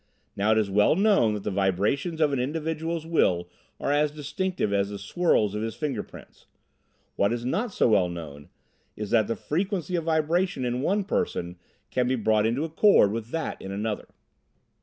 [0.35, 3.47] "Now, it is well known that the vibrations of an individual's will
[3.79, 6.47] are as distinctive as the sworls of his finger prints.
[7.17, 8.49] What is not so well known
[8.95, 11.55] is that the frequency of vibration in one person
[11.91, 14.07] can be brought into accord with that in another.